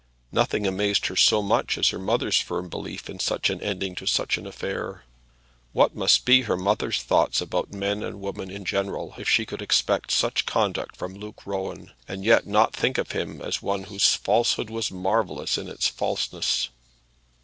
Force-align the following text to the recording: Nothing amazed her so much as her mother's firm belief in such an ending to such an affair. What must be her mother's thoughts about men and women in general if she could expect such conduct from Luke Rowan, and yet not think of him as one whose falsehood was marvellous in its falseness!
Nothing 0.31 0.65
amazed 0.65 1.05
her 1.05 1.15
so 1.15 1.43
much 1.43 1.77
as 1.77 1.89
her 1.89 1.99
mother's 1.99 2.39
firm 2.41 2.69
belief 2.69 3.07
in 3.07 3.19
such 3.19 3.51
an 3.51 3.61
ending 3.61 3.93
to 3.97 4.07
such 4.07 4.35
an 4.39 4.47
affair. 4.47 5.03
What 5.73 5.93
must 5.95 6.25
be 6.25 6.41
her 6.41 6.57
mother's 6.57 7.03
thoughts 7.03 7.39
about 7.39 7.71
men 7.71 8.01
and 8.01 8.19
women 8.19 8.49
in 8.49 8.65
general 8.65 9.13
if 9.19 9.29
she 9.29 9.45
could 9.45 9.61
expect 9.61 10.09
such 10.09 10.47
conduct 10.47 10.95
from 10.97 11.13
Luke 11.13 11.45
Rowan, 11.45 11.91
and 12.07 12.25
yet 12.25 12.47
not 12.47 12.75
think 12.75 12.97
of 12.97 13.11
him 13.11 13.41
as 13.43 13.61
one 13.61 13.83
whose 13.83 14.15
falsehood 14.15 14.71
was 14.71 14.89
marvellous 14.89 15.55
in 15.59 15.67
its 15.67 15.87
falseness! 15.87 16.69